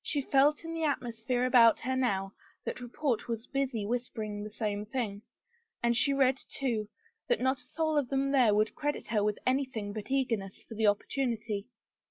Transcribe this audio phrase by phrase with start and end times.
[0.00, 2.32] She felt in the atmosphere about her now
[2.64, 5.20] that report was busy whis pering the same thing,
[5.82, 6.88] and she read, too,
[7.28, 10.62] that not a soul of them there would credit her with anything but eager ness
[10.62, 11.66] for the opportunity.